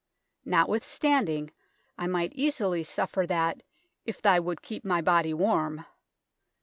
Nott 0.45 0.67
withstanding 0.67 1.51
I 1.95 2.07
might 2.07 2.33
easily 2.33 2.81
suffer 2.83 3.27
that, 3.27 3.61
if 4.03 4.19
thei 4.19 4.39
wold 4.39 4.63
keep 4.63 4.83
my 4.83 4.99
body 4.99 5.31
warm. 5.31 5.85